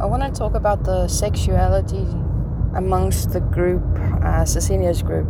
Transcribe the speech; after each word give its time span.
I 0.00 0.06
want 0.06 0.22
to 0.22 0.32
talk 0.32 0.54
about 0.54 0.84
the 0.84 1.08
sexuality 1.08 2.06
amongst 2.74 3.34
the 3.34 3.40
group, 3.40 3.82
uh, 4.24 4.46
Cecilia's 4.46 5.02
group. 5.02 5.28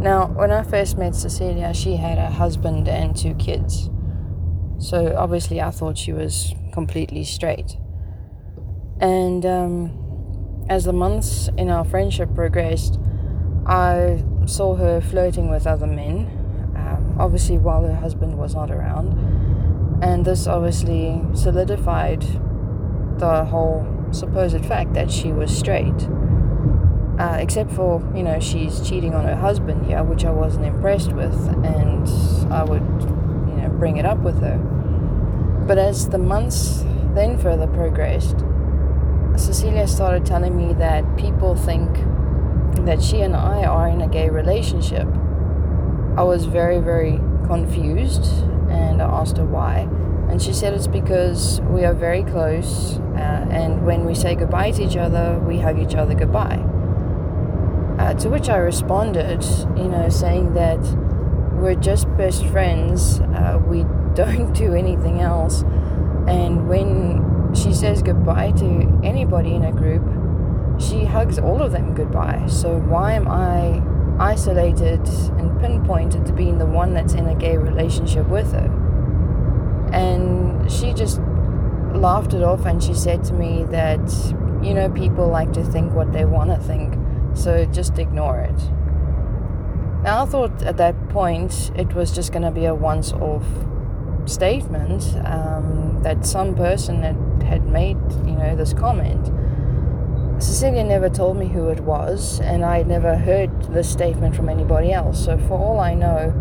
Now, 0.00 0.26
when 0.26 0.50
I 0.50 0.64
first 0.64 0.98
met 0.98 1.14
Cecilia, 1.14 1.72
she 1.72 1.94
had 1.94 2.18
a 2.18 2.28
husband 2.28 2.88
and 2.88 3.16
two 3.16 3.34
kids. 3.34 3.88
So 4.78 5.14
obviously, 5.16 5.60
I 5.60 5.70
thought 5.70 5.96
she 5.96 6.12
was 6.12 6.56
completely 6.72 7.22
straight. 7.22 7.76
And 9.00 9.46
um, 9.46 10.66
as 10.68 10.82
the 10.82 10.92
months 10.92 11.48
in 11.56 11.70
our 11.70 11.84
friendship 11.84 12.34
progressed, 12.34 12.98
I 13.64 14.24
saw 14.46 14.74
her 14.74 15.00
flirting 15.00 15.50
with 15.50 15.68
other 15.68 15.86
men, 15.86 16.26
um, 16.74 17.14
obviously, 17.20 17.58
while 17.58 17.86
her 17.86 17.94
husband 17.94 18.38
was 18.38 18.56
not 18.56 18.72
around. 18.72 20.02
And 20.02 20.24
this 20.24 20.48
obviously 20.48 21.22
solidified 21.32 22.24
the 23.18 23.44
whole 23.44 23.86
supposed 24.10 24.64
fact 24.64 24.94
that 24.94 25.10
she 25.10 25.32
was 25.32 25.56
straight. 25.56 26.08
Uh, 27.18 27.36
except 27.40 27.72
for, 27.72 28.00
you 28.14 28.22
know, 28.22 28.38
she's 28.38 28.80
cheating 28.88 29.12
on 29.14 29.24
her 29.24 29.34
husband 29.34 29.84
here, 29.86 30.04
which 30.04 30.24
I 30.24 30.30
wasn't 30.30 30.66
impressed 30.66 31.12
with, 31.12 31.34
and 31.64 32.08
I 32.52 32.62
would, 32.62 32.82
you 32.82 33.56
know, 33.56 33.74
bring 33.76 33.96
it 33.96 34.06
up 34.06 34.18
with 34.18 34.40
her. 34.40 34.56
But 35.66 35.78
as 35.78 36.08
the 36.08 36.18
months 36.18 36.84
then 37.14 37.36
further 37.36 37.66
progressed, 37.66 38.44
Cecilia 39.36 39.86
started 39.86 40.24
telling 40.24 40.56
me 40.56 40.74
that 40.74 41.16
people 41.16 41.54
think 41.56 41.90
that 42.86 43.02
she 43.02 43.20
and 43.20 43.36
I 43.36 43.64
are 43.64 43.88
in 43.88 44.00
a 44.00 44.08
gay 44.08 44.30
relationship. 44.30 45.06
I 46.16 46.22
was 46.22 46.44
very, 46.44 46.80
very 46.80 47.20
confused 47.46 48.24
and 48.70 49.02
I 49.02 49.06
asked 49.06 49.36
her 49.36 49.44
why. 49.44 49.88
And 50.28 50.42
she 50.42 50.52
said 50.52 50.74
it's 50.74 50.86
because 50.86 51.60
we 51.62 51.84
are 51.84 51.94
very 51.94 52.22
close, 52.22 52.98
uh, 53.16 53.46
and 53.50 53.86
when 53.86 54.04
we 54.04 54.14
say 54.14 54.34
goodbye 54.34 54.72
to 54.72 54.82
each 54.82 54.96
other, 54.96 55.38
we 55.40 55.58
hug 55.58 55.78
each 55.78 55.94
other 55.94 56.14
goodbye. 56.14 56.62
Uh, 57.98 58.14
to 58.14 58.28
which 58.28 58.48
I 58.48 58.58
responded, 58.58 59.42
you 59.76 59.88
know, 59.88 60.08
saying 60.08 60.54
that 60.54 60.78
we're 61.54 61.74
just 61.74 62.06
best 62.16 62.44
friends, 62.46 63.20
uh, 63.20 63.60
we 63.66 63.82
don't 64.14 64.52
do 64.52 64.74
anything 64.74 65.20
else. 65.20 65.62
And 66.28 66.68
when 66.68 67.54
she 67.54 67.72
says 67.72 68.02
goodbye 68.02 68.52
to 68.52 69.00
anybody 69.02 69.54
in 69.54 69.64
a 69.64 69.72
group, 69.72 70.02
she 70.80 71.04
hugs 71.04 71.38
all 71.38 71.62
of 71.62 71.72
them 71.72 71.94
goodbye. 71.94 72.46
So 72.48 72.78
why 72.78 73.14
am 73.14 73.26
I 73.28 73.82
isolated 74.20 75.06
and 75.38 75.58
pinpointed 75.60 76.26
to 76.26 76.32
being 76.32 76.58
the 76.58 76.66
one 76.66 76.94
that's 76.94 77.14
in 77.14 77.26
a 77.26 77.34
gay 77.34 77.56
relationship 77.56 78.28
with 78.28 78.52
her? 78.52 78.77
And 79.92 80.70
she 80.70 80.92
just 80.92 81.20
laughed 81.94 82.34
it 82.34 82.42
off 82.42 82.66
and 82.66 82.82
she 82.82 82.94
said 82.94 83.24
to 83.24 83.32
me 83.32 83.64
that, 83.70 84.00
you 84.62 84.74
know, 84.74 84.90
people 84.90 85.28
like 85.28 85.52
to 85.52 85.64
think 85.64 85.92
what 85.92 86.12
they 86.12 86.24
want 86.24 86.50
to 86.50 86.58
think 86.58 86.94
so 87.38 87.64
just 87.66 87.98
ignore 87.98 88.40
it. 88.40 88.58
Now, 90.02 90.22
I 90.22 90.26
thought 90.26 90.62
at 90.62 90.76
that 90.78 91.08
point 91.08 91.70
it 91.76 91.94
was 91.94 92.12
just 92.12 92.32
going 92.32 92.42
to 92.42 92.50
be 92.50 92.64
a 92.64 92.74
once 92.74 93.12
off 93.12 93.44
statement 94.26 95.04
um, 95.24 96.02
that 96.02 96.24
some 96.26 96.54
person 96.54 97.02
had, 97.02 97.42
had 97.42 97.66
made, 97.66 97.96
you 98.24 98.32
know, 98.32 98.54
this 98.56 98.72
comment. 98.72 99.32
Cecilia 100.42 100.84
never 100.84 101.08
told 101.08 101.36
me 101.36 101.48
who 101.48 101.68
it 101.68 101.80
was, 101.80 102.40
and 102.40 102.64
I 102.64 102.78
had 102.78 102.86
never 102.86 103.16
heard 103.16 103.50
this 103.72 103.90
statement 103.90 104.36
from 104.36 104.48
anybody 104.48 104.92
else. 104.92 105.24
So, 105.24 105.36
for 105.36 105.58
all 105.58 105.80
I 105.80 105.94
know, 105.94 106.32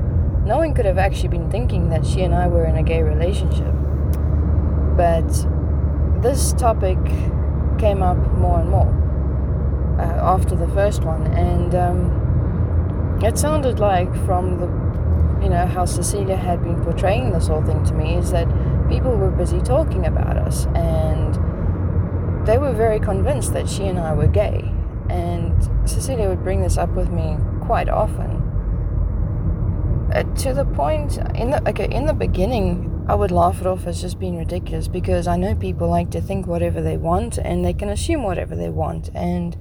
no 0.47 0.57
one 0.57 0.73
could 0.73 0.85
have 0.85 0.97
actually 0.97 1.27
been 1.27 1.51
thinking 1.51 1.89
that 1.89 2.05
she 2.05 2.21
and 2.21 2.33
I 2.33 2.47
were 2.47 2.65
in 2.65 2.77
a 2.77 2.83
gay 2.83 3.03
relationship. 3.03 3.73
But 4.95 5.27
this 6.23 6.53
topic 6.53 6.97
came 7.77 8.01
up 8.01 8.17
more 8.31 8.61
and 8.61 8.69
more 8.69 9.97
uh, 9.99 10.33
after 10.33 10.55
the 10.55 10.67
first 10.69 11.03
one, 11.03 11.27
and 11.27 11.75
um, 11.75 13.19
it 13.21 13.37
sounded 13.37 13.79
like 13.79 14.09
from 14.25 14.57
the 14.59 14.87
you 15.43 15.49
know 15.49 15.67
how 15.67 15.85
Cecilia 15.85 16.35
had 16.35 16.63
been 16.63 16.81
portraying 16.83 17.31
this 17.31 17.47
whole 17.47 17.61
thing 17.61 17.83
to 17.83 17.93
me 17.93 18.15
is 18.15 18.31
that 18.31 18.47
people 18.89 19.15
were 19.15 19.29
busy 19.29 19.59
talking 19.59 20.05
about 20.05 20.37
us, 20.37 20.65
and 20.67 21.35
they 22.47 22.57
were 22.57 22.73
very 22.73 22.99
convinced 22.99 23.53
that 23.53 23.67
she 23.69 23.83
and 23.83 23.99
I 23.99 24.13
were 24.13 24.27
gay, 24.27 24.71
and 25.09 25.53
Cecilia 25.87 26.29
would 26.29 26.43
bring 26.43 26.61
this 26.61 26.77
up 26.77 26.89
with 26.91 27.11
me 27.11 27.37
quite 27.61 27.89
often. 27.89 28.46
Uh, 30.13 30.23
to 30.35 30.53
the 30.53 30.65
point 30.65 31.17
in 31.35 31.51
the 31.51 31.69
okay 31.69 31.89
in 31.91 32.05
the 32.05 32.13
beginning 32.13 33.05
I 33.09 33.15
would 33.15 33.31
laugh 33.31 33.59
it 33.59 33.67
off 33.67 33.85
as 33.87 34.01
just 34.01 34.19
being 34.19 34.37
ridiculous 34.37 34.87
because 34.87 35.27
I 35.27 35.35
know 35.35 35.53
people 35.53 35.89
like 35.89 36.11
to 36.11 36.21
think 36.21 36.47
whatever 36.47 36.81
they 36.81 36.95
want 36.95 37.37
and 37.37 37.63
they 37.63 37.73
can 37.73 37.89
assume 37.89 38.23
whatever 38.23 38.55
they 38.55 38.69
want 38.69 39.09
and 39.13 39.57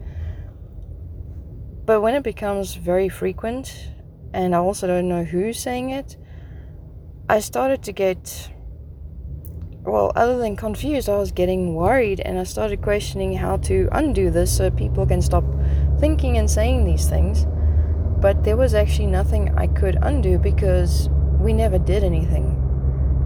but 1.87 2.01
when 2.01 2.17
it 2.17 2.25
becomes 2.25 2.75
very 2.75 3.09
frequent, 3.09 3.93
and 4.35 4.57
I 4.57 4.59
also 4.59 4.89
don't 4.89 5.09
know 5.09 5.23
who's 5.23 5.61
saying 5.61 5.91
it, 5.91 6.17
I 7.29 7.39
started 7.39 7.85
to 7.85 7.93
get, 7.93 8.51
well, 9.85 10.11
other 10.17 10.37
than 10.37 10.57
confused, 10.57 11.09
I 11.09 11.17
was 11.17 11.31
getting 11.31 11.77
worried 11.77 12.19
and 12.19 12.41
I 12.41 12.43
started 12.43 12.83
questioning 12.83 13.37
how 13.37 13.59
to 13.59 13.89
undo 13.93 14.33
this 14.33 14.55
so 14.57 14.69
people 14.69 15.07
can 15.07 15.23
stop 15.23 15.45
thinking 16.01 16.39
and 16.39 16.51
saying 16.51 16.85
these 16.85 17.09
things. 17.09 17.47
But 18.27 18.43
there 18.43 18.57
was 18.57 18.75
actually 18.75 19.07
nothing 19.07 19.55
I 19.57 19.69
could 19.69 19.99
undo 20.03 20.37
because 20.37 21.09
we 21.39 21.53
never 21.53 21.79
did 21.79 22.03
anything. 22.03 22.47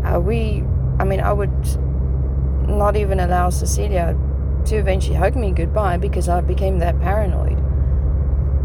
Uh, 0.05 0.21
we, 0.21 0.63
I 0.99 1.05
mean, 1.05 1.21
I 1.21 1.33
would 1.33 1.57
not 2.69 2.97
even 2.97 3.19
allow 3.19 3.49
Cecilia 3.49 4.15
to 4.67 4.77
eventually 4.77 5.17
hug 5.17 5.37
me 5.37 5.53
goodbye 5.53 5.97
because 5.97 6.29
I 6.29 6.43
became 6.43 6.81
that 6.81 7.01
paranoid 7.01 7.57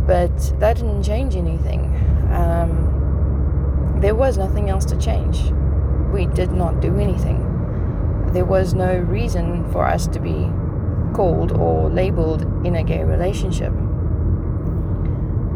but 0.05 0.59
that 0.59 0.75
didn't 0.75 1.03
change 1.03 1.35
anything. 1.35 1.85
Um, 2.31 3.97
there 4.01 4.15
was 4.15 4.37
nothing 4.37 4.69
else 4.69 4.85
to 4.85 4.97
change. 4.97 5.41
We 6.13 6.27
did 6.27 6.51
not 6.51 6.79
do 6.79 6.99
anything. 6.99 7.39
There 8.33 8.45
was 8.45 8.73
no 8.73 8.97
reason 8.97 9.71
for 9.71 9.85
us 9.85 10.07
to 10.07 10.19
be 10.19 10.51
called 11.13 11.53
or 11.53 11.89
labeled 11.89 12.43
in 12.65 12.75
a 12.75 12.83
gay 12.83 13.03
relationship. 13.03 13.73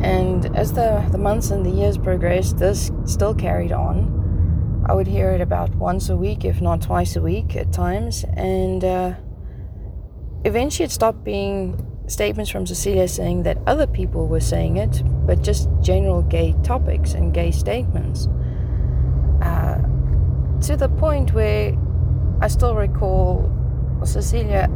And 0.01 0.55
as 0.57 0.73
the, 0.73 1.05
the 1.11 1.17
months 1.17 1.51
and 1.51 1.65
the 1.65 1.69
years 1.69 1.97
progressed, 1.97 2.57
this 2.57 2.91
still 3.05 3.33
carried 3.33 3.71
on. 3.71 4.85
I 4.87 4.93
would 4.93 5.07
hear 5.07 5.31
it 5.31 5.41
about 5.41 5.75
once 5.75 6.09
a 6.09 6.17
week, 6.17 6.45
if 6.45 6.61
not 6.61 6.81
twice 6.81 7.15
a 7.15 7.21
week 7.21 7.55
at 7.55 7.71
times. 7.71 8.25
And 8.35 8.83
uh, 8.83 9.13
eventually 10.45 10.85
it 10.85 10.91
stopped 10.91 11.23
being 11.23 11.85
statements 12.07 12.49
from 12.49 12.65
Cecilia 12.65 13.07
saying 13.07 13.43
that 13.43 13.57
other 13.67 13.85
people 13.85 14.27
were 14.27 14.39
saying 14.39 14.77
it, 14.77 15.03
but 15.27 15.43
just 15.43 15.69
general 15.81 16.23
gay 16.23 16.55
topics 16.63 17.13
and 17.13 17.33
gay 17.33 17.51
statements. 17.51 18.27
Uh, 19.41 19.77
to 20.61 20.75
the 20.75 20.89
point 20.89 21.33
where 21.33 21.77
I 22.41 22.47
still 22.47 22.75
recall 22.75 23.51
Cecilia 24.03 24.69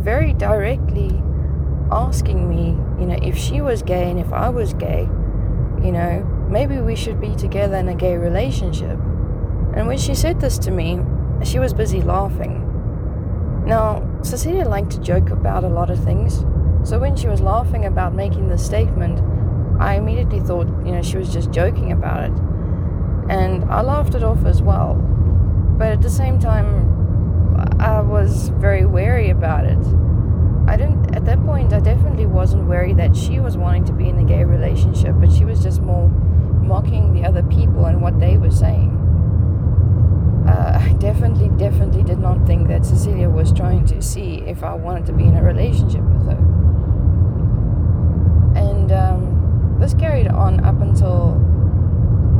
very 0.00 0.32
directly 0.32 1.10
asking 1.90 2.48
me, 2.48 2.76
you 3.00 3.06
know, 3.06 3.18
if 3.22 3.36
she 3.36 3.60
was 3.60 3.82
gay 3.82 4.10
and 4.10 4.18
if 4.18 4.32
I 4.32 4.48
was 4.48 4.74
gay, 4.74 5.02
you 5.82 5.92
know, 5.92 6.24
maybe 6.50 6.78
we 6.78 6.96
should 6.96 7.20
be 7.20 7.34
together 7.34 7.76
in 7.76 7.88
a 7.88 7.94
gay 7.94 8.16
relationship. 8.16 8.98
And 9.74 9.86
when 9.86 9.98
she 9.98 10.14
said 10.14 10.40
this 10.40 10.58
to 10.58 10.70
me, 10.70 11.00
she 11.44 11.58
was 11.58 11.72
busy 11.72 12.00
laughing. 12.00 12.64
Now, 13.66 14.08
Cecilia 14.22 14.64
liked 14.64 14.90
to 14.92 15.00
joke 15.00 15.30
about 15.30 15.64
a 15.64 15.68
lot 15.68 15.90
of 15.90 16.02
things, 16.02 16.44
so 16.88 16.98
when 16.98 17.16
she 17.16 17.28
was 17.28 17.40
laughing 17.40 17.84
about 17.84 18.14
making 18.14 18.48
this 18.48 18.64
statement, 18.64 19.20
I 19.80 19.94
immediately 19.94 20.40
thought, 20.40 20.66
you 20.84 20.92
know, 20.92 21.02
she 21.02 21.18
was 21.18 21.32
just 21.32 21.50
joking 21.50 21.92
about 21.92 22.24
it. 22.24 22.32
And 23.30 23.64
I 23.64 23.82
laughed 23.82 24.14
it 24.14 24.22
off 24.22 24.44
as 24.44 24.62
well. 24.62 24.94
But 24.94 25.88
at 25.88 26.02
the 26.02 26.10
same 26.10 26.38
time, 26.40 26.96
I 27.78 28.00
was 28.00 28.48
very 28.48 28.86
wary 28.86 29.30
about 29.30 29.64
it. 29.64 29.78
I 30.68 30.76
didn't, 30.76 31.14
at 31.14 31.24
that 31.24 31.44
point, 31.44 31.72
I 31.72 31.80
definitely 31.80 32.26
wasn't 32.26 32.68
wary 32.68 32.94
that 32.94 33.16
she 33.16 33.40
was 33.40 33.56
wanting 33.56 33.84
to 33.86 33.92
be 33.92 34.08
in 34.08 34.18
a 34.18 34.24
gay 34.24 34.44
relationship, 34.44 35.14
but 35.18 35.32
she 35.32 35.44
was 35.44 35.62
just 35.62 35.80
more 35.80 36.08
mocking 36.08 37.14
the 37.14 37.26
other 37.26 37.42
people 37.42 37.86
and 37.86 38.02
what 38.02 38.20
they 38.20 38.36
were 38.36 38.50
saying. 38.50 38.94
Uh, 40.46 40.78
I 40.80 40.92
definitely, 40.94 41.48
definitely 41.56 42.02
did 42.02 42.18
not 42.18 42.46
think 42.46 42.68
that 42.68 42.84
Cecilia 42.84 43.28
was 43.28 43.52
trying 43.52 43.86
to 43.86 44.00
see 44.02 44.42
if 44.46 44.62
I 44.62 44.74
wanted 44.74 45.06
to 45.06 45.12
be 45.12 45.24
in 45.24 45.36
a 45.36 45.42
relationship 45.42 46.02
with 46.02 46.26
her 46.26 46.58
and 48.58 48.92
um, 48.92 49.76
this 49.80 49.94
carried 49.94 50.28
on 50.28 50.64
up 50.64 50.80
until 50.80 51.34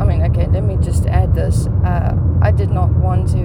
I 0.00 0.04
mean, 0.04 0.22
okay, 0.22 0.46
let 0.46 0.62
me 0.62 0.76
just 0.80 1.06
add 1.06 1.34
this. 1.34 1.66
Uh, 1.84 2.16
I 2.40 2.52
did 2.52 2.70
not 2.70 2.90
want 2.90 3.28
to 3.30 3.42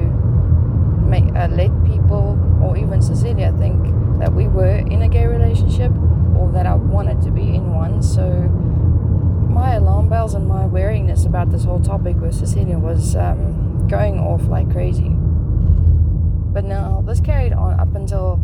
make 1.04 1.26
uh, 1.36 1.48
let 1.48 1.72
people 1.84 2.38
or 2.62 2.78
even 2.78 3.02
that 4.24 4.32
we 4.32 4.48
were 4.48 4.78
in 4.78 5.02
a 5.02 5.10
gay 5.10 5.26
relationship 5.26 5.92
or 6.38 6.50
that 6.54 6.66
I 6.66 6.76
wanted 6.76 7.22
to 7.24 7.30
be 7.30 7.42
in 7.42 7.74
one. 7.74 8.02
So 8.02 8.26
my 9.50 9.74
alarm 9.74 10.08
bells 10.08 10.34
and 10.34 10.48
my 10.48 10.66
wariness 10.66 11.26
about 11.26 11.52
this 11.52 11.66
whole 11.66 11.82
topic 11.82 12.16
with 12.16 12.34
Cecilia 12.34 12.80
was 12.80 13.18
um, 13.18 13.86
going 13.90 14.20
off 14.20 14.44
like 14.44 14.72
crazy. 14.72 15.10
But 15.10 16.64
now 16.64 17.04
this 17.06 17.20
carried 17.20 17.52
on 17.52 17.78
up 17.78 17.94
until 17.96 18.40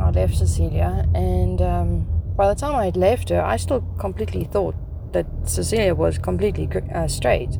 I 0.00 0.08
left 0.08 0.38
Cecilia, 0.38 1.06
and 1.14 1.60
um, 1.60 2.06
by 2.34 2.48
the 2.48 2.54
time 2.54 2.74
I 2.74 2.86
had 2.86 2.96
left 2.96 3.28
her, 3.28 3.42
I 3.42 3.58
still 3.58 3.82
completely 3.98 4.44
thought 4.44 4.74
that 5.12 5.26
Cecilia 5.44 5.94
was 5.94 6.16
completely 6.16 6.66
uh, 6.94 7.08
straight. 7.08 7.58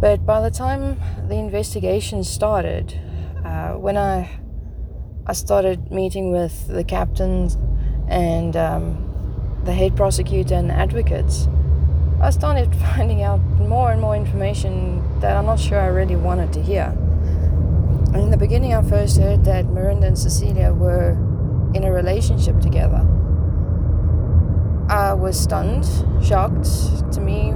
But 0.00 0.24
by 0.24 0.40
the 0.40 0.50
time 0.50 0.98
the 1.28 1.34
investigation 1.34 2.24
started, 2.24 2.98
uh, 3.44 3.72
when 3.72 3.98
I 3.98 4.30
I 5.28 5.34
started 5.34 5.90
meeting 5.90 6.32
with 6.32 6.68
the 6.68 6.82
captains 6.82 7.58
and 8.08 8.56
um, 8.56 9.60
the 9.62 9.74
head 9.74 9.94
prosecutor 9.94 10.54
and 10.54 10.72
advocates, 10.72 11.48
I 12.18 12.30
started 12.30 12.74
finding 12.96 13.22
out 13.22 13.38
more 13.60 13.92
and 13.92 14.00
more 14.00 14.16
information 14.16 15.20
that 15.20 15.36
I'm 15.36 15.44
not 15.44 15.60
sure 15.60 15.78
I 15.78 15.88
really 15.88 16.16
wanted 16.16 16.54
to 16.54 16.62
hear. 16.62 16.96
In 18.14 18.30
the 18.30 18.38
beginning, 18.38 18.72
I 18.72 18.80
first 18.80 19.18
heard 19.18 19.44
that 19.44 19.66
Miranda 19.66 20.06
and 20.06 20.18
Cecilia 20.18 20.72
were 20.72 21.10
in 21.74 21.84
a 21.84 21.92
relationship 21.92 22.58
together. 22.60 23.06
I 24.88 25.12
was 25.12 25.38
stunned, 25.38 25.84
shocked. 26.24 26.64
To 27.12 27.20
me, 27.20 27.50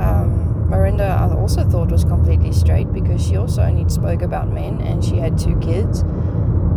um, 0.00 0.68
Miranda 0.68 1.04
I 1.04 1.32
also 1.32 1.62
thought 1.62 1.92
was 1.92 2.02
completely 2.02 2.50
straight 2.50 2.92
because 2.92 3.24
she 3.24 3.36
also 3.36 3.62
only 3.62 3.88
spoke 3.88 4.22
about 4.22 4.48
men 4.48 4.80
and 4.80 5.04
she 5.04 5.18
had 5.18 5.38
two 5.38 5.56
kids. 5.60 6.02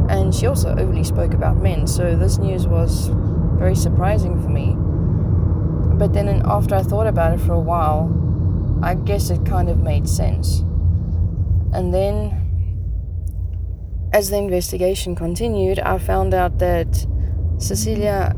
And 0.10 0.34
she 0.34 0.48
also 0.48 0.76
only 0.78 1.04
spoke 1.04 1.34
about 1.34 1.58
men. 1.58 1.88
So 1.88 2.16
this 2.16 2.38
news 2.38 2.68
was 2.68 3.10
very 3.58 3.76
surprising 3.76 4.42
for 4.42 4.50
me. 4.50 4.76
But 5.98 6.14
then 6.14 6.42
after 6.46 6.76
I 6.76 6.84
thought 6.84 7.08
about 7.08 7.34
it 7.34 7.42
for 7.42 7.54
a 7.54 7.60
while, 7.60 8.12
I 8.84 8.96
guess 8.96 9.30
it 9.30 9.46
kind 9.46 9.70
of 9.70 9.80
made 9.80 10.08
sense. 10.08 10.60
And 11.74 11.94
then, 11.94 12.42
as 14.14 14.30
the 14.30 14.38
investigation 14.38 15.16
continued, 15.16 15.80
I 15.80 15.98
found 15.98 16.34
out 16.34 16.60
that 16.60 17.08
Cecilia 17.58 18.36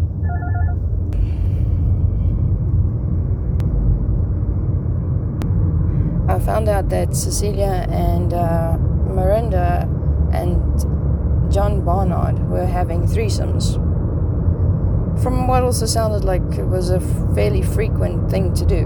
I 6.30 6.40
found 6.40 6.68
out 6.68 6.90
that 6.90 7.16
Cecilia 7.16 7.88
and 7.90 8.34
uh, 8.34 8.78
Miranda 8.78 9.90
and 10.34 10.62
John 11.58 11.84
Barnard 11.84 12.50
were 12.52 12.68
having 12.68 13.08
threesomes 13.08 13.74
from 15.24 15.48
what 15.48 15.64
also 15.64 15.88
sounded 15.88 16.24
like 16.24 16.44
it 16.56 16.66
was 16.66 16.92
a 16.92 17.00
fairly 17.34 17.64
frequent 17.64 18.30
thing 18.30 18.54
to 18.54 18.64
do. 18.64 18.86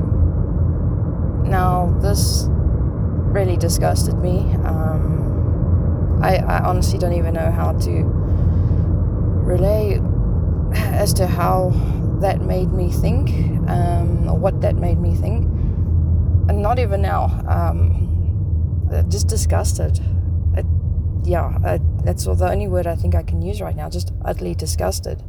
Now, 1.43 1.93
this 2.01 2.45
really 2.47 3.57
disgusted 3.57 4.15
me. 4.19 4.37
Um, 4.63 6.21
I, 6.23 6.37
I 6.37 6.63
honestly 6.63 6.97
don't 6.97 7.11
even 7.11 7.33
know 7.33 7.51
how 7.51 7.73
to 7.73 8.03
relay 9.43 9.99
as 10.73 11.13
to 11.15 11.27
how 11.27 11.71
that 12.21 12.39
made 12.39 12.71
me 12.71 12.89
think, 12.89 13.31
um, 13.69 14.29
or 14.29 14.37
what 14.37 14.61
that 14.61 14.77
made 14.77 14.97
me 14.97 15.13
think. 15.13 15.43
And 16.47 16.61
not 16.61 16.79
even 16.79 17.01
now. 17.01 17.23
Um, 17.49 18.07
just 19.09 19.27
disgusted. 19.27 19.99
It, 20.55 20.65
yeah, 21.25 21.57
that's 22.03 22.25
the 22.25 22.49
only 22.49 22.67
word 22.67 22.87
I 22.87 22.95
think 22.95 23.15
I 23.15 23.23
can 23.23 23.41
use 23.41 23.61
right 23.61 23.75
now. 23.75 23.89
Just 23.89 24.11
utterly 24.25 24.55
disgusted. 24.55 25.23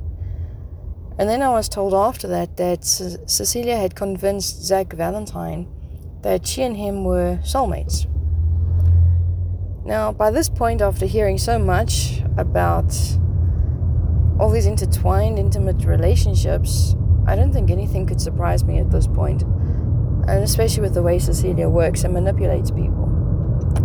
And 1.19 1.29
then 1.29 1.43
I 1.43 1.51
was 1.51 1.69
told 1.69 1.93
after 1.93 2.27
that 2.29 2.57
that 2.57 2.85
C- 2.85 3.17
Cecilia 3.27 3.77
had 3.77 3.95
convinced 3.95 4.63
Zak 4.63 4.93
Valentine 4.93 5.69
that 6.23 6.47
she 6.47 6.63
and 6.63 6.77
him 6.77 7.05
were 7.05 7.39
soulmates. 7.43 8.07
Now, 9.85 10.13
by 10.13 10.31
this 10.31 10.49
point, 10.49 10.81
after 10.81 11.07
hearing 11.07 11.39
so 11.39 11.59
much 11.59 12.23
about 12.39 12.95
all 14.39 14.51
these 14.51 14.67
intertwined, 14.67 15.39
intimate 15.39 15.85
relationships, 15.85 16.95
I 17.27 17.37
don't 17.37 17.53
think 17.53 17.71
anything 17.71 18.07
could 18.07 18.21
surprise 18.21 18.65
me 18.65 18.79
at 18.79 18.91
this 18.91 19.07
point, 19.07 19.43
and 19.43 20.43
especially 20.43 20.83
with 20.83 20.95
the 20.95 21.03
way 21.03 21.19
Cecilia 21.19 21.69
works 21.69 22.05
and 22.05 22.15
manipulates 22.15 22.71
people. 22.71 23.03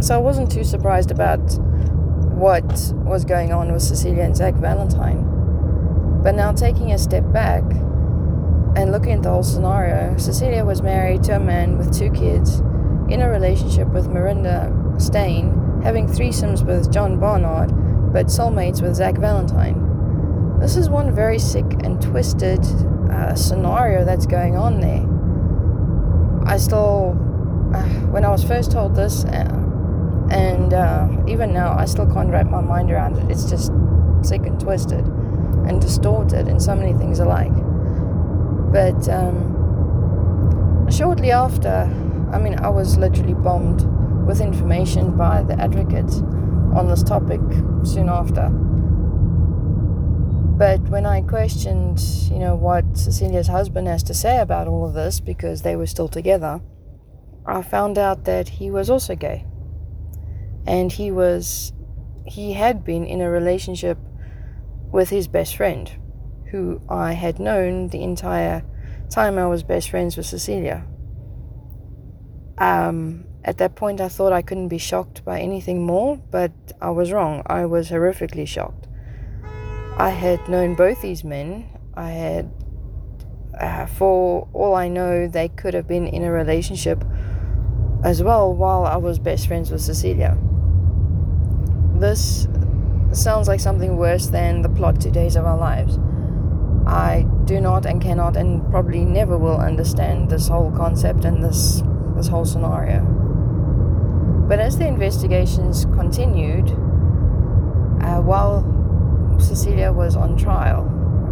So 0.02 0.16
I 0.16 0.20
wasn't 0.20 0.52
too 0.52 0.64
surprised 0.64 1.12
about 1.12 1.42
what 2.38 2.94
was 3.04 3.26
going 3.26 3.52
on 3.52 3.74
with 3.74 3.82
Cecilia 3.82 4.22
and 4.22 4.38
Zak 4.38 4.54
Valentine. 4.54 5.24
But 6.22 6.36
now, 6.36 6.52
taking 6.52 6.92
a 6.92 6.98
step 6.98 7.24
back 7.34 7.64
and 8.76 8.92
looking 8.92 9.14
at 9.14 9.24
the 9.24 9.30
whole 9.30 9.44
scenario, 9.44 10.16
Cecilia 10.18 10.64
was 10.64 10.84
married 10.84 11.24
to 11.24 11.38
a 11.38 11.40
man 11.40 11.78
with 11.80 11.98
two 11.98 12.12
kids, 12.12 12.60
in 13.10 13.22
a 13.22 13.30
relationship 13.30 13.88
with 13.88 14.08
Miranda 14.08 14.72
Steyn, 15.00 15.82
having 15.84 16.08
threesomes 16.08 16.64
with 16.64 16.92
John 16.94 17.20
Barnard, 17.20 17.72
but 18.14 18.28
soulmates 18.28 18.82
with 18.84 18.96
Zak 18.96 19.18
Valentine. 19.18 20.60
This 20.60 20.76
is 20.76 20.90
one 20.90 21.14
very 21.14 21.40
sick 21.40 21.66
and 21.84 22.00
twisted 22.02 22.64
uh, 23.10 23.34
scenario 23.34 24.06
that's 24.06 24.28
going 24.28 24.58
on 24.58 24.80
there. 24.80 25.06
I 26.48 26.58
still, 26.58 27.18
uh, 27.74 27.84
when 28.12 28.26
I 28.26 28.30
was 28.30 28.44
first 28.44 28.72
told 28.72 28.96
this, 28.96 29.26
uh, 29.26 29.67
and 30.30 30.74
uh, 30.74 31.08
even 31.28 31.54
now, 31.54 31.78
I 31.78 31.86
still 31.86 32.12
can't 32.12 32.30
wrap 32.30 32.48
my 32.48 32.62
mind 32.62 32.92
around 32.92 33.18
it. 33.18 33.32
It's 33.32 33.50
just 33.50 33.72
sick 34.22 34.46
and 34.46 34.60
twisted 34.60 35.06
and 35.68 35.82
distorted 35.82 36.48
in 36.48 36.60
so 36.60 36.76
many 36.76 36.94
things 36.94 37.20
alike. 37.20 37.54
But 38.72 39.08
um, 39.10 40.88
shortly 40.92 41.32
after, 41.32 41.90
I 42.32 42.40
mean, 42.40 42.60
I 42.60 42.70
was 42.70 42.98
literally 42.98 43.34
bombed 43.34 43.86
with 44.28 44.42
information 44.42 45.16
by 45.16 45.44
the 45.44 45.60
advocate 45.60 46.12
on 46.76 46.88
this 46.90 47.04
topic 47.04 47.40
soon 47.84 48.10
after. 48.10 48.50
But 50.58 50.82
when 50.90 51.06
I 51.06 51.22
questioned, 51.22 52.02
you 52.32 52.40
know, 52.40 52.56
what 52.56 52.98
Cecilia's 52.98 53.48
husband 53.48 53.88
has 53.88 54.04
to 54.04 54.14
say 54.14 54.40
about 54.40 54.68
all 54.68 54.86
of 54.86 54.94
this, 54.94 55.20
because 55.20 55.62
they 55.62 55.76
were 55.76 55.86
still 55.86 56.08
together, 56.08 56.62
I 57.46 57.62
found 57.62 57.98
out 57.98 58.26
that 58.26 58.50
he 58.50 58.70
was 58.70 58.90
also 58.90 59.16
gay. 59.16 59.46
And 60.68 60.92
he 60.92 61.12
was, 61.12 61.72
he 62.26 62.54
had 62.54 62.84
been 62.84 63.06
in 63.06 63.22
a 63.22 63.30
relationship 63.30 63.98
with 64.92 65.10
his 65.10 65.28
best 65.28 65.56
friend, 65.56 65.90
who 66.52 66.82
I 66.90 67.14
had 67.14 67.40
known 67.40 67.88
the 67.88 68.04
entire 68.04 68.64
time 69.10 69.38
I 69.38 69.48
was 69.48 69.64
best 69.64 69.90
friends 69.90 70.18
with 70.18 70.26
Cecilia. 70.26 70.86
Um, 72.58 73.26
at 73.44 73.60
that 73.60 73.76
point, 73.76 74.02
I 74.02 74.10
thought 74.10 74.34
I 74.34 74.42
couldn't 74.42 74.68
be 74.68 74.78
shocked 74.78 75.24
by 75.24 75.40
anything 75.40 75.86
more, 75.86 76.18
but 76.18 76.52
I 76.82 76.90
was 76.90 77.14
wrong. 77.14 77.44
I 77.46 77.66
was 77.66 77.90
horrifically 77.90 78.48
shocked. 78.48 78.88
I 79.98 80.10
had 80.10 80.48
known 80.50 80.76
both 80.76 81.02
these 81.02 81.24
men. 81.24 81.70
I 81.96 82.12
had, 82.12 82.52
uh, 83.60 83.86
for 83.86 84.50
all 84.54 84.76
I 84.76 84.90
know, 84.90 85.28
they 85.28 85.48
could 85.48 85.74
have 85.74 85.88
been 85.88 86.08
in 86.08 86.24
a 86.24 86.32
relationship 86.32 87.04
as 88.04 88.22
well 88.22 88.54
while 88.54 88.86
I 88.86 88.98
was 88.98 89.18
best 89.18 89.48
friends 89.48 89.72
with 89.72 89.82
Cecilia. 89.82 90.38
This 92.00 92.48
sounds 93.12 93.48
like 93.48 93.60
something 93.60 93.98
worse 93.98 94.28
than 94.28 94.62
the 94.62 94.70
plot 94.70 95.02
to 95.02 95.10
Days 95.10 95.36
of 95.36 95.46
Our 95.46 95.58
Lives. 95.58 95.98
I 96.86 97.26
do 97.46 97.60
not 97.60 97.88
and 97.88 98.00
cannot 98.00 98.38
and 98.38 98.70
probably 98.70 99.04
never 99.04 99.36
will 99.36 99.58
understand 99.58 100.30
this 100.30 100.48
whole 100.48 100.72
concept 100.72 101.26
and 101.26 101.44
this 101.44 101.82
this 102.16 102.28
whole 102.28 102.46
scenario. 102.46 103.02
But 104.48 104.60
as 104.60 104.78
the 104.78 104.88
investigations 104.88 105.86
continued, 105.86 106.70
uh, 108.02 108.22
while 108.22 108.64
Cecilia 109.40 109.92
was 109.92 110.16
on 110.16 110.38
trial 110.38 110.86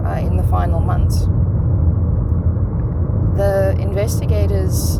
uh, 0.04 0.18
in 0.18 0.36
the 0.36 0.44
final 0.44 0.80
months, 0.80 1.26
the 3.38 3.76
investigators 3.80 4.98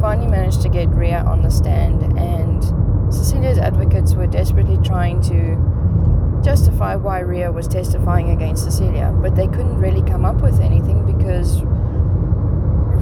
finally 0.00 0.26
managed 0.26 0.60
to 0.62 0.68
get 0.68 0.88
Ria 0.90 1.24
on 1.24 1.40
the 1.42 1.50
stand, 1.50 2.02
and 2.18 2.62
Cecilia's 3.10 3.58
advocates 3.58 4.14
were 4.14 4.26
desperately 4.26 4.78
trying 4.86 5.20
to 5.22 6.42
justify 6.44 6.94
why 6.94 7.20
Ria 7.20 7.50
was 7.50 7.66
testifying 7.66 8.30
against 8.30 8.64
Cecilia, 8.64 9.14
but 9.20 9.34
they 9.34 9.46
couldn't 9.46 9.78
really 9.78 10.02
come 10.02 10.24
up 10.24 10.40
with 10.40 10.60
anything 10.60 11.04
because 11.04 11.62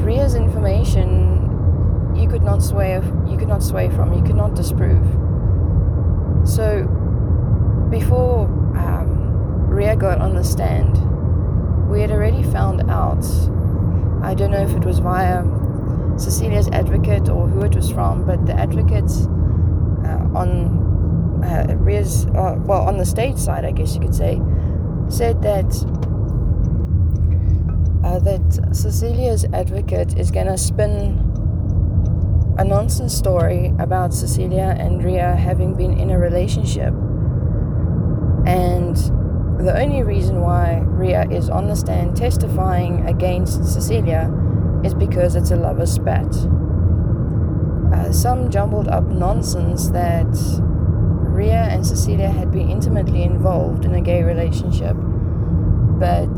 Ria's 0.05 0.35
information 0.35 2.15
you 2.15 2.29
could 2.29 2.43
not 2.43 2.63
sway 2.63 2.95
you 3.29 3.37
could 3.37 3.49
not 3.49 3.63
sway 3.63 3.91
from, 3.91 4.15
you 4.15 4.23
could 4.23 4.37
not 4.37 4.55
disprove. 4.55 5.05
So 6.49 6.87
before 7.91 8.47
um, 8.77 9.69
Ria 9.69 9.97
got 9.97 10.21
on 10.21 10.35
the 10.35 10.45
stand, 10.45 10.97
we 11.91 12.01
had 12.01 12.11
already 12.11 12.43
found 12.43 12.89
out. 12.91 13.25
I 14.23 14.35
don't 14.35 14.51
know 14.51 14.63
if 14.63 14.73
it 14.73 14.85
was 14.85 14.99
via 14.99 15.45
Cecilia's 16.17 16.69
advocate 16.69 17.29
or 17.29 17.47
who 17.47 17.63
it 17.63 17.75
was 17.75 17.91
from, 17.91 18.25
but 18.25 18.47
the 18.47 18.55
advocate 18.55 19.11
uh, 20.07 20.39
on 20.39 21.43
uh, 21.45 21.75
Riz, 21.79 22.27
uh, 22.27 22.57
well, 22.59 22.83
on 22.83 22.97
the 22.97 23.05
state 23.05 23.39
side, 23.39 23.65
I 23.65 23.73
guess 23.73 23.95
you 23.95 24.01
could 24.01 24.15
say, 24.15 24.41
said 25.09 25.43
that 25.43 25.67
uh, 28.05 28.19
that 28.21 28.71
Cecilia's 28.73 29.45
advocate 29.53 30.17
is 30.19 30.31
going 30.31 30.47
to 30.47 30.57
spin 30.57 31.19
a 32.59 32.65
nonsense 32.65 33.15
story 33.15 33.73
about 33.79 34.15
Cecilia 34.15 34.77
and 34.79 35.03
Ria 35.03 35.35
having 35.35 35.75
been 35.75 35.99
in 35.99 36.11
a 36.11 36.19
relationship, 36.19 36.95
and 38.47 38.97
the 39.59 39.75
only 39.77 40.03
reason 40.03 40.41
why 40.41 40.79
Ria 40.85 41.29
is 41.31 41.51
on 41.51 41.67
the 41.67 41.77
stand 41.77 42.17
testifying 42.17 43.07
against 43.07 43.65
Cecilia 43.65 44.31
is 44.85 44.95
because 44.95 45.35
it's 45.35 45.51
a 45.51 45.57
lover's 45.57 45.93
spat. 45.93 46.27
Uh, 48.07 48.13
some 48.13 48.51
jumbled 48.51 48.89
up 48.89 49.05
nonsense 49.05 49.89
that 49.89 50.33
Ria 50.63 51.65
and 51.65 51.85
Cecilia 51.85 52.29
had 52.29 52.53
been 52.53 52.71
intimately 52.71 53.25
involved 53.25 53.85
in 53.85 53.95
a 53.95 54.01
gay 54.01 54.23
relationship, 54.23 54.97
but 55.99 56.37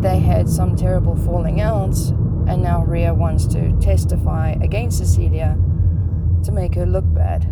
they 0.00 0.20
had 0.20 0.48
some 0.48 0.76
terrible 0.76 1.16
falling 1.16 1.60
out, 1.60 1.96
and 2.46 2.62
now 2.62 2.84
Ria 2.84 3.14
wants 3.14 3.46
to 3.48 3.72
testify 3.80 4.52
against 4.62 4.98
Cecilia 4.98 5.58
to 6.44 6.52
make 6.52 6.74
her 6.76 6.86
look 6.86 7.04
bad. 7.12 7.48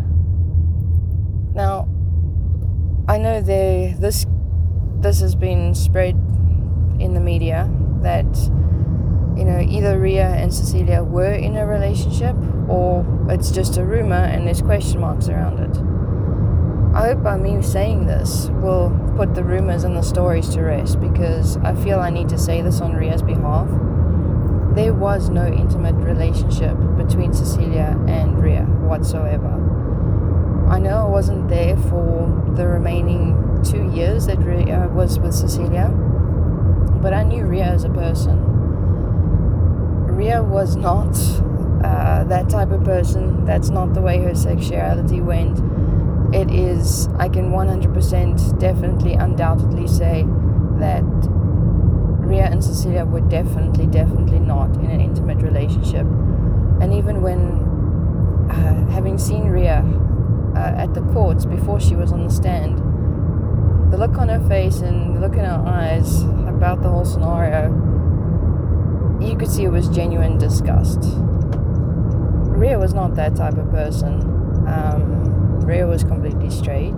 Now, 1.54 1.88
I 3.08 3.18
know 3.18 3.40
they, 3.40 3.96
this 3.98 4.26
this 5.00 5.20
has 5.20 5.34
been 5.34 5.74
spread 5.74 6.14
in 7.00 7.14
the 7.14 7.20
media 7.20 7.68
that 8.02 8.26
you 9.40 9.46
know 9.46 9.58
either 9.58 9.98
Ria 9.98 10.28
and 10.28 10.52
Cecilia 10.52 11.02
were 11.02 11.32
in 11.32 11.56
a 11.56 11.66
relationship 11.66 12.36
or 12.68 13.06
it's 13.30 13.50
just 13.50 13.78
a 13.78 13.84
rumor 13.84 14.14
and 14.14 14.46
there's 14.46 14.60
question 14.60 15.00
marks 15.00 15.30
around 15.30 15.58
it. 15.60 15.74
I 16.94 17.06
hope 17.06 17.22
by 17.22 17.38
me 17.38 17.62
saying 17.62 18.06
this 18.06 18.50
will 18.50 18.90
put 19.16 19.34
the 19.34 19.42
rumors 19.42 19.84
and 19.84 19.96
the 19.96 20.02
stories 20.02 20.50
to 20.50 20.60
rest 20.60 21.00
because 21.00 21.56
I 21.58 21.74
feel 21.74 22.00
I 22.00 22.10
need 22.10 22.28
to 22.28 22.38
say 22.38 22.60
this 22.60 22.82
on 22.82 22.92
Ria's 22.92 23.22
behalf. 23.22 23.66
There 24.74 24.92
was 24.92 25.30
no 25.30 25.46
intimate 25.46 25.94
relationship 25.94 26.76
between 26.98 27.32
Cecilia 27.32 27.96
and 28.08 28.42
Ria 28.42 28.64
whatsoever. 28.64 29.56
I 30.68 30.78
know 30.78 31.06
I 31.06 31.08
wasn't 31.08 31.48
there 31.48 31.78
for 31.78 32.52
the 32.56 32.66
remaining 32.66 33.62
two 33.64 33.90
years 33.90 34.26
that 34.26 34.38
Ria 34.38 34.90
was 34.92 35.18
with 35.18 35.34
Cecilia, 35.34 35.88
but 37.00 37.14
I 37.14 37.22
knew 37.22 37.46
Ria 37.46 37.64
as 37.64 37.84
a 37.84 37.88
person. 37.88 38.49
Ria 40.20 40.42
was 40.42 40.76
not 40.76 41.16
uh, 41.82 42.24
that 42.24 42.50
type 42.50 42.70
of 42.70 42.84
person. 42.84 43.44
That's 43.46 43.70
not 43.70 43.94
the 43.94 44.02
way 44.02 44.22
her 44.22 44.34
sexuality 44.34 45.20
went 45.20 45.58
it 46.32 46.50
is, 46.50 47.08
I 47.18 47.28
can 47.28 47.50
100% 47.50 48.58
definitely, 48.60 49.14
undoubtedly 49.14 49.88
say 49.88 50.24
that 50.78 51.02
Ria 51.02 52.44
and 52.44 52.62
Cecilia 52.62 53.04
were 53.04 53.20
definitely, 53.20 53.86
definitely 53.86 54.38
not 54.38 54.76
in 54.76 54.86
an 54.86 55.00
intimate 55.00 55.38
relationship. 55.38 56.06
And 56.80 56.94
even 56.94 57.20
when, 57.22 58.48
uh, 58.48 58.90
having 58.92 59.18
seen 59.18 59.48
Ria 59.48 59.82
uh, 60.54 60.58
at 60.58 60.94
the 60.94 61.00
courts 61.12 61.44
before 61.44 61.80
she 61.80 61.96
was 61.96 62.12
on 62.12 62.24
the 62.24 62.30
stand, 62.30 62.78
the 63.92 63.98
look 63.98 64.16
on 64.18 64.28
her 64.28 64.46
face 64.48 64.80
and 64.80 65.16
the 65.16 65.20
look 65.20 65.32
in 65.32 65.44
her 65.44 65.64
eyes 65.66 66.22
about 66.46 66.82
the 66.82 66.88
whole 66.88 67.04
scenario, 67.04 67.89
you 69.20 69.36
could 69.36 69.50
see 69.50 69.64
it 69.64 69.70
was 69.70 69.88
genuine 69.88 70.38
disgust. 70.38 70.98
Ria 72.60 72.78
was 72.78 72.94
not 72.94 73.14
that 73.16 73.36
type 73.36 73.56
of 73.56 73.70
person. 73.70 74.20
Um, 74.66 75.60
Ria 75.60 75.86
was 75.86 76.02
completely 76.04 76.50
straight. 76.50 76.94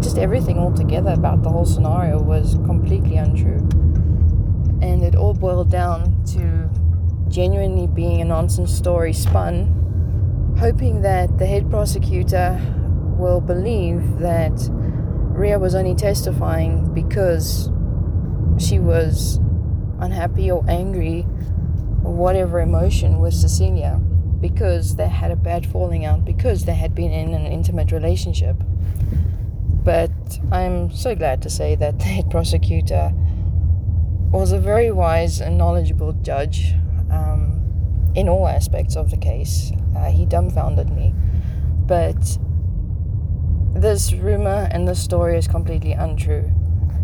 Just 0.00 0.18
everything 0.18 0.58
altogether 0.58 1.12
about 1.12 1.42
the 1.42 1.50
whole 1.50 1.66
scenario 1.66 2.20
was 2.20 2.54
completely 2.66 3.16
untrue. 3.16 3.58
And 4.82 5.02
it 5.02 5.14
all 5.14 5.34
boiled 5.34 5.70
down 5.70 6.24
to 6.26 6.70
genuinely 7.28 7.86
being 7.86 8.20
a 8.20 8.24
nonsense 8.24 8.72
story 8.72 9.12
spun, 9.12 10.54
hoping 10.58 11.02
that 11.02 11.38
the 11.38 11.46
head 11.46 11.70
prosecutor 11.70 12.60
will 13.18 13.40
believe 13.40 14.18
that 14.18 14.52
Ria 14.70 15.58
was 15.58 15.74
only 15.74 15.94
testifying 15.94 16.92
because 16.94 17.70
she 18.58 18.78
was 18.78 19.40
unhappy 20.00 20.50
or 20.50 20.64
angry 20.68 21.26
or 22.04 22.12
whatever 22.12 22.60
emotion 22.60 23.20
with 23.20 23.34
Cecilia 23.34 24.00
because 24.40 24.96
they 24.96 25.08
had 25.08 25.30
a 25.30 25.36
bad 25.36 25.64
falling 25.64 26.04
out, 26.04 26.22
because 26.22 26.66
they 26.66 26.74
had 26.74 26.94
been 26.94 27.10
in 27.10 27.32
an 27.32 27.46
intimate 27.46 27.90
relationship. 27.90 28.56
But 29.82 30.10
I'm 30.52 30.90
so 30.90 31.14
glad 31.14 31.40
to 31.42 31.48
say 31.50 31.74
that 31.76 31.98
the 31.98 32.04
head 32.04 32.30
prosecutor 32.30 33.12
was 34.30 34.52
a 34.52 34.58
very 34.58 34.90
wise 34.90 35.40
and 35.40 35.56
knowledgeable 35.56 36.12
judge 36.12 36.74
um, 37.10 38.12
in 38.14 38.28
all 38.28 38.46
aspects 38.46 38.96
of 38.96 39.10
the 39.10 39.16
case. 39.16 39.72
Uh, 39.96 40.10
he 40.10 40.26
dumbfounded 40.26 40.90
me. 40.90 41.14
But 41.86 42.38
this 43.74 44.12
rumor 44.12 44.68
and 44.70 44.86
this 44.86 45.02
story 45.02 45.38
is 45.38 45.48
completely 45.48 45.92
untrue. 45.92 46.50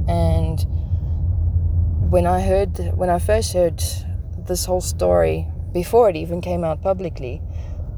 And 0.09 0.67
when 2.11 2.27
I 2.27 2.41
heard, 2.41 2.77
when 2.97 3.09
I 3.09 3.21
first 3.21 3.53
heard 3.53 3.81
this 4.37 4.65
whole 4.65 4.81
story 4.81 5.47
before 5.73 6.11
it 6.11 6.17
even 6.17 6.41
came 6.41 6.65
out 6.65 6.83
publicly 6.83 7.41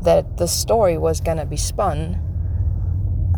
that 0.02 0.37
the 0.37 0.47
story 0.47 0.99
was 0.99 1.23
going 1.23 1.38
to 1.38 1.47
be 1.47 1.57
spun. 1.57 2.21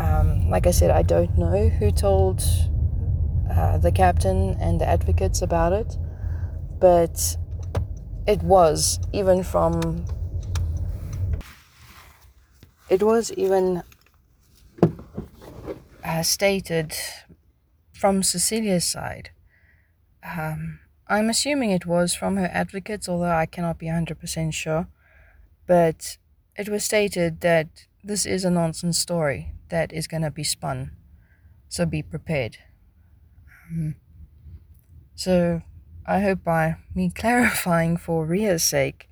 Um, 0.01 0.51
like 0.51 0.67
I 0.67 0.73
said, 0.73 0.91
I 0.91 1.03
don't 1.03 1.39
know 1.39 1.69
who 1.69 1.93
told 1.93 2.43
uh, 3.49 3.79
the 3.79 3.93
captain 3.93 4.57
and 4.59 4.81
the 4.81 4.87
advocates 4.87 5.43
about 5.43 5.73
it, 5.73 5.97
but 6.81 7.37
it 8.27 8.43
was 8.43 8.99
even 9.13 9.45
from. 9.45 10.07
It 12.89 13.03
was 13.03 13.33
even 13.35 13.85
uh, 16.03 16.23
stated 16.25 16.95
from 17.93 18.25
Cecilia's 18.25 18.85
side. 18.85 19.31
Um, 20.25 20.81
I'm 21.07 21.29
assuming 21.29 21.71
it 21.71 21.87
was 21.87 22.15
from 22.15 22.37
her 22.37 22.51
advocates, 22.53 23.09
although 23.09 23.37
I 23.37 23.47
cannot 23.47 23.79
be 23.79 23.87
100% 23.87 24.55
sure. 24.55 24.89
But 25.67 26.17
it 26.57 26.69
was 26.69 26.85
stated 26.85 27.41
that 27.41 27.87
this 28.03 28.27
is 28.27 28.45
a 28.45 28.51
nonsense 28.51 28.99
story 28.99 29.53
that 29.69 29.93
is 29.93 30.07
going 30.07 30.23
to 30.23 30.31
be 30.31 30.45
spun. 30.45 30.93
So 31.69 31.85
be 31.85 32.03
prepared. 32.03 32.59
Um, 33.71 33.97
so 35.15 35.63
I 36.07 36.21
hope 36.21 36.45
by 36.45 36.77
me 36.95 37.11
clarifying 37.15 37.97
for 37.97 38.25
Ria's 38.25 38.65
sake 38.65 39.09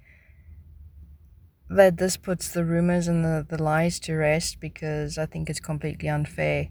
that 1.68 1.96
this 1.96 2.16
puts 2.16 2.50
the 2.50 2.64
rumors 2.64 3.08
and 3.08 3.24
the, 3.24 3.46
the 3.48 3.62
lies 3.62 3.98
to 4.00 4.14
rest 4.14 4.60
because 4.60 5.16
I 5.16 5.24
think 5.24 5.48
it's 5.48 5.60
completely 5.60 6.08
unfair 6.08 6.68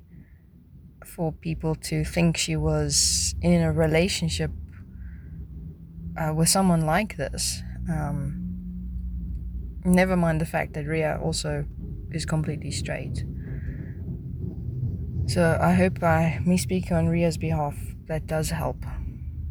for 1.05 1.31
people 1.31 1.75
to 1.75 2.03
think 2.03 2.37
she 2.37 2.55
was 2.55 3.35
in 3.41 3.61
a 3.61 3.71
relationship 3.71 4.51
uh, 6.17 6.33
with 6.33 6.49
someone 6.49 6.85
like 6.85 7.17
this. 7.17 7.63
Um, 7.89 8.41
never 9.83 10.15
mind 10.15 10.41
the 10.41 10.45
fact 10.45 10.73
that 10.73 10.85
Ria 10.85 11.19
also 11.21 11.65
is 12.11 12.25
completely 12.25 12.71
straight. 12.71 13.23
So 15.27 15.57
I 15.61 15.73
hope 15.73 15.99
by 15.99 16.39
me 16.45 16.57
speaking 16.57 16.95
on 16.97 17.07
Ria's 17.07 17.37
behalf, 17.37 17.77
that 18.07 18.27
does 18.27 18.49
help. 18.49 18.83